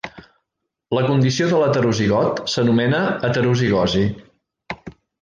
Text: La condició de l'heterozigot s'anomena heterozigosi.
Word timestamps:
La 0.99 1.03
condició 1.09 1.51
de 1.51 1.59
l'heterozigot 1.59 2.43
s'anomena 2.55 3.05
heterozigosi. 3.31 4.07